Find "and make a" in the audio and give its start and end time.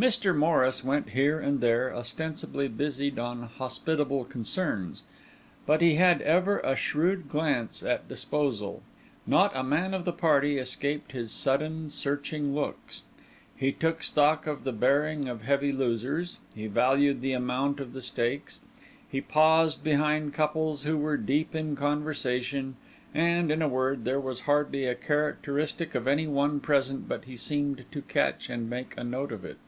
28.48-29.02